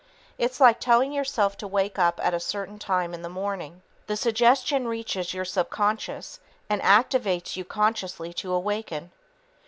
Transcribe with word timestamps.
It's 0.39 0.59
like 0.59 0.79
telling 0.79 1.11
yourself 1.11 1.57
to 1.59 1.67
wake 1.67 1.99
up 1.99 2.19
at 2.23 2.33
a 2.33 2.39
certain 2.39 2.79
time 2.79 3.13
in 3.13 3.21
the 3.21 3.29
morning. 3.29 3.83
The 4.07 4.17
suggestion 4.17 4.87
reaches 4.87 5.35
your 5.35 5.45
subconscious 5.45 6.39
and 6.71 6.81
activates 6.81 7.55
you 7.55 7.63
consciously 7.63 8.33
to 8.33 8.57
waken. 8.57 9.11